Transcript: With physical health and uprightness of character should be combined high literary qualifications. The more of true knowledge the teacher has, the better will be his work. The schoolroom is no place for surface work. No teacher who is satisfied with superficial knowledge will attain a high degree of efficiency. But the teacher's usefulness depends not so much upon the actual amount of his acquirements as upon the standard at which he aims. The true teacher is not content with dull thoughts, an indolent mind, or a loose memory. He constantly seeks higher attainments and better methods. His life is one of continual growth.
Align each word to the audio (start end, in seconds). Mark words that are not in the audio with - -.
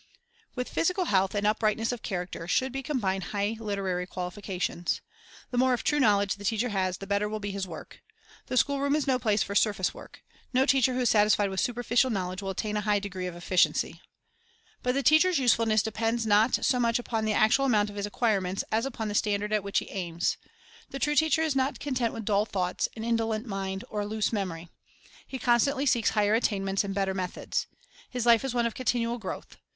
With 0.55 0.67
physical 0.67 1.05
health 1.05 1.35
and 1.35 1.45
uprightness 1.45 1.91
of 1.91 2.01
character 2.01 2.47
should 2.47 2.71
be 2.71 2.81
combined 2.81 3.25
high 3.25 3.55
literary 3.59 4.07
qualifications. 4.07 4.99
The 5.51 5.59
more 5.59 5.73
of 5.75 5.83
true 5.83 5.99
knowledge 5.99 6.37
the 6.37 6.43
teacher 6.43 6.69
has, 6.69 6.97
the 6.97 7.05
better 7.05 7.29
will 7.29 7.39
be 7.39 7.51
his 7.51 7.67
work. 7.67 8.01
The 8.47 8.57
schoolroom 8.57 8.95
is 8.95 9.05
no 9.05 9.19
place 9.19 9.43
for 9.43 9.53
surface 9.53 9.93
work. 9.93 10.23
No 10.53 10.65
teacher 10.65 10.95
who 10.95 11.01
is 11.01 11.11
satisfied 11.11 11.51
with 11.51 11.59
superficial 11.59 12.09
knowledge 12.09 12.41
will 12.41 12.49
attain 12.49 12.77
a 12.77 12.81
high 12.81 12.97
degree 12.97 13.27
of 13.27 13.35
efficiency. 13.35 14.01
But 14.81 14.95
the 14.95 15.03
teacher's 15.03 15.37
usefulness 15.37 15.83
depends 15.83 16.25
not 16.25 16.65
so 16.65 16.79
much 16.79 16.97
upon 16.97 17.25
the 17.25 17.33
actual 17.33 17.65
amount 17.65 17.91
of 17.91 17.95
his 17.95 18.07
acquirements 18.07 18.63
as 18.71 18.87
upon 18.87 19.07
the 19.07 19.13
standard 19.13 19.53
at 19.53 19.63
which 19.63 19.77
he 19.77 19.91
aims. 19.91 20.35
The 20.89 20.97
true 20.97 21.13
teacher 21.15 21.43
is 21.43 21.55
not 21.55 21.79
content 21.79 22.11
with 22.11 22.25
dull 22.25 22.45
thoughts, 22.47 22.89
an 22.95 23.03
indolent 23.03 23.45
mind, 23.45 23.83
or 23.87 24.01
a 24.01 24.07
loose 24.07 24.33
memory. 24.33 24.69
He 25.27 25.37
constantly 25.37 25.85
seeks 25.85 26.09
higher 26.09 26.33
attainments 26.33 26.83
and 26.83 26.95
better 26.95 27.13
methods. 27.13 27.67
His 28.09 28.25
life 28.25 28.43
is 28.43 28.55
one 28.55 28.65
of 28.65 28.73
continual 28.73 29.19
growth. 29.19 29.57